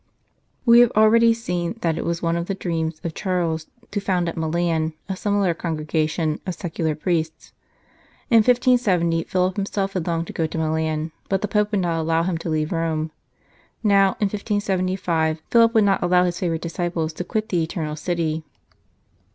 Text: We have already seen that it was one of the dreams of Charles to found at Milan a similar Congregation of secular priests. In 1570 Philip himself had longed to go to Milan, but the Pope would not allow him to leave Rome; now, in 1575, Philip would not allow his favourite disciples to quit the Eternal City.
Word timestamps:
We 0.65 0.79
have 0.79 0.91
already 0.95 1.31
seen 1.31 1.77
that 1.81 1.95
it 1.95 2.03
was 2.03 2.23
one 2.23 2.35
of 2.35 2.47
the 2.47 2.55
dreams 2.55 2.99
of 3.03 3.13
Charles 3.13 3.67
to 3.91 3.99
found 4.01 4.27
at 4.27 4.35
Milan 4.35 4.93
a 5.07 5.15
similar 5.15 5.53
Congregation 5.53 6.41
of 6.47 6.55
secular 6.55 6.95
priests. 6.95 7.53
In 8.31 8.37
1570 8.37 9.25
Philip 9.25 9.55
himself 9.57 9.93
had 9.93 10.07
longed 10.07 10.25
to 10.25 10.33
go 10.33 10.47
to 10.47 10.57
Milan, 10.57 11.11
but 11.29 11.43
the 11.43 11.47
Pope 11.47 11.69
would 11.69 11.81
not 11.81 12.01
allow 12.01 12.23
him 12.23 12.39
to 12.39 12.49
leave 12.49 12.71
Rome; 12.71 13.11
now, 13.83 14.17
in 14.19 14.25
1575, 14.25 15.39
Philip 15.51 15.75
would 15.75 15.83
not 15.83 16.01
allow 16.01 16.23
his 16.23 16.39
favourite 16.39 16.63
disciples 16.63 17.13
to 17.13 17.23
quit 17.23 17.49
the 17.49 17.61
Eternal 17.61 17.95
City. 17.95 18.43